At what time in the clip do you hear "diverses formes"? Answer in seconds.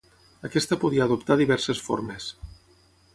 1.43-2.31